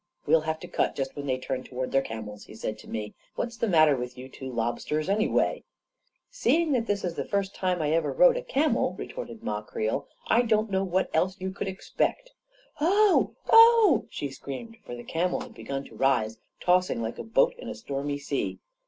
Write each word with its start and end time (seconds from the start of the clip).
"We'll 0.25 0.41
have 0.41 0.59
to 0.61 0.67
cut 0.67 0.95
just 0.95 1.15
when 1.15 1.27
they 1.27 1.37
turn 1.37 1.63
to 1.65 1.75
ward 1.75 1.91
their 1.91 2.01
camels," 2.01 2.45
he 2.45 2.55
said 2.55 2.79
to 2.79 2.89
me. 2.89 3.13
"What's 3.35 3.55
the 3.55 3.67
matter 3.67 3.95
with 3.95 4.17
you 4.17 4.29
two 4.29 4.51
lobsters, 4.51 5.07
anyway?"" 5.07 5.63
Seeing 6.41 6.71
that 6.71 6.87
this 6.87 7.03
is 7.03 7.13
the 7.13 7.23
first 7.23 7.53
time 7.53 7.83
I 7.83 7.91
ever 7.91 8.11
rode 8.11 8.35
a 8.35 8.41
camel," 8.41 8.95
retorted 8.97 9.43
Ma 9.43 9.61
Creel," 9.61 10.07
I 10.27 10.41
don't 10.41 10.71
know 10.71 10.83
what 10.83 11.11
else 11.13 11.39
you 11.39 11.51
could 11.51 11.67
expect! 11.67 12.31
Oh— 12.79 13.35
oh!" 13.49 14.05
she 14.09 14.31
screamed, 14.31 14.77
for 14.83 14.95
the 14.95 15.03
camel 15.03 15.41
had 15.41 15.53
begun 15.53 15.83
to 15.83 15.95
rise, 15.95 16.39
tossing 16.59 17.03
like 17.03 17.19
a 17.19 17.23
boat 17.23 17.53
in 17.59 17.69
a 17.69 17.75
stormy 17.75 18.17
sea. 18.17 18.57